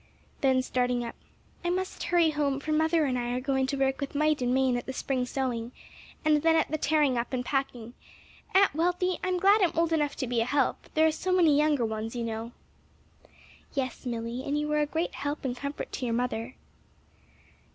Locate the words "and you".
14.43-14.71